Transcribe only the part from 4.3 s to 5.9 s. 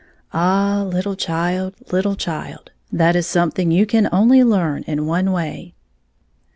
learn in one way.